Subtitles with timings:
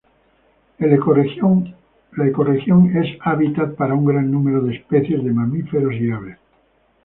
[0.79, 1.75] La ecorregión
[2.97, 6.39] es hábitat para un gran número de especies de mamíferos y aves.